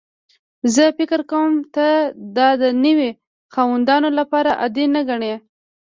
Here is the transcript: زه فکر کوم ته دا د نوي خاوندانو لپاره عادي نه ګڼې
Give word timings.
زه 0.73 0.83
فکر 0.97 1.19
کوم 1.31 1.51
ته 1.75 1.87
دا 2.37 2.49
د 2.61 2.63
نوي 2.85 3.09
خاوندانو 3.53 4.09
لپاره 4.19 4.51
عادي 4.61 4.85
نه 4.95 5.01
ګڼې 5.09 5.33